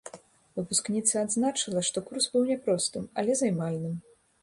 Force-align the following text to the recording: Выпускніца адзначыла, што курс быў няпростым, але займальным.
Выпускніца 0.59 1.13
адзначыла, 1.25 1.85
што 1.91 2.05
курс 2.09 2.31
быў 2.35 2.43
няпростым, 2.51 3.09
але 3.19 3.41
займальным. 3.47 3.99